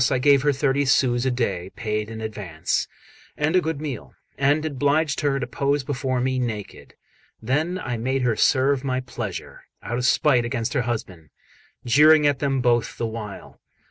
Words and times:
I 0.09 0.17
gave 0.17 0.41
her 0.41 0.51
thirty 0.51 0.83
sous 0.85 1.27
a 1.27 1.29
day, 1.29 1.69
paid 1.75 2.09
in 2.09 2.21
advance, 2.21 2.87
and 3.37 3.55
a 3.55 3.61
good 3.61 3.79
meal, 3.79 4.15
and 4.35 4.65
obliged 4.65 5.21
her 5.21 5.39
to 5.39 5.45
pose 5.45 5.83
before 5.83 6.19
me 6.19 6.39
naked. 6.39 6.95
Then 7.39 7.77
I 7.77 7.97
made 7.97 8.23
her 8.23 8.35
serve 8.35 8.83
my 8.83 9.01
pleasure, 9.01 9.65
out 9.83 9.99
of 9.99 10.05
spite 10.07 10.43
against 10.43 10.73
her 10.73 10.81
husband, 10.89 11.29
jeering 11.85 12.25
at 12.25 12.39
them 12.39 12.61
both 12.61 12.97
the 12.97 13.05
while. 13.05 13.59